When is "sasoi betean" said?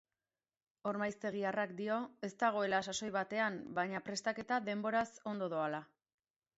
2.89-3.63